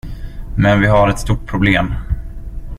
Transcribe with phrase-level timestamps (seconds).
[0.57, 1.93] Men vi har ett stort problem.